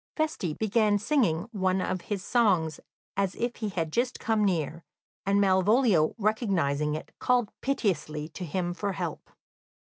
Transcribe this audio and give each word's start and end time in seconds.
Feste 0.15 0.57
began 0.57 0.97
singing 0.97 1.47
one 1.51 1.79
of 1.79 2.01
his 2.01 2.23
songs, 2.25 2.79
as 3.15 3.35
if 3.35 3.57
he 3.57 3.69
had 3.69 3.93
just 3.93 4.19
come 4.19 4.43
near, 4.43 4.83
and 5.27 5.39
Malvolio, 5.39 6.15
recognising 6.17 6.95
it, 6.95 7.11
called 7.19 7.51
piteously 7.61 8.27
to 8.29 8.43
him 8.43 8.73
for 8.73 8.93
help. 8.93 9.29